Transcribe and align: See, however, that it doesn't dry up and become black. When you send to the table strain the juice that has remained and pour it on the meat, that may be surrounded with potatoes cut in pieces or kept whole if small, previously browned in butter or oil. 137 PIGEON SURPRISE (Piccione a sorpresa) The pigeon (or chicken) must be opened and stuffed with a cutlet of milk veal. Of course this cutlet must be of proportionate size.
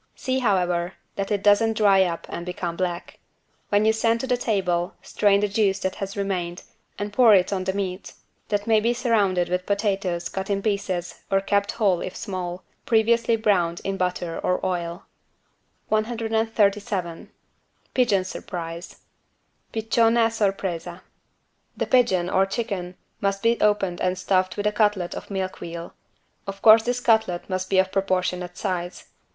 See, 0.15 0.39
however, 0.39 0.93
that 1.15 1.29
it 1.29 1.43
doesn't 1.43 1.77
dry 1.77 2.01
up 2.01 2.25
and 2.27 2.43
become 2.43 2.75
black. 2.75 3.19
When 3.69 3.85
you 3.85 3.93
send 3.93 4.19
to 4.21 4.25
the 4.25 4.35
table 4.35 4.95
strain 5.03 5.41
the 5.41 5.47
juice 5.47 5.77
that 5.81 5.93
has 5.97 6.17
remained 6.17 6.63
and 6.97 7.13
pour 7.13 7.35
it 7.35 7.53
on 7.53 7.65
the 7.65 7.73
meat, 7.73 8.13
that 8.49 8.65
may 8.65 8.79
be 8.79 8.95
surrounded 8.95 9.47
with 9.47 9.67
potatoes 9.67 10.27
cut 10.27 10.49
in 10.49 10.63
pieces 10.63 11.21
or 11.29 11.39
kept 11.39 11.73
whole 11.73 12.01
if 12.01 12.15
small, 12.15 12.63
previously 12.87 13.35
browned 13.35 13.79
in 13.83 13.95
butter 13.95 14.39
or 14.39 14.59
oil. 14.65 15.03
137 15.89 17.29
PIGEON 17.93 18.23
SURPRISE 18.23 19.01
(Piccione 19.71 20.25
a 20.25 20.31
sorpresa) 20.31 21.01
The 21.77 21.85
pigeon 21.85 22.27
(or 22.27 22.47
chicken) 22.47 22.95
must 23.19 23.43
be 23.43 23.61
opened 23.61 24.01
and 24.01 24.17
stuffed 24.17 24.57
with 24.57 24.65
a 24.65 24.71
cutlet 24.71 25.13
of 25.13 25.29
milk 25.29 25.59
veal. 25.59 25.93
Of 26.47 26.63
course 26.63 26.81
this 26.81 26.99
cutlet 27.01 27.47
must 27.47 27.69
be 27.69 27.77
of 27.77 27.91
proportionate 27.91 28.57
size. 28.57 29.05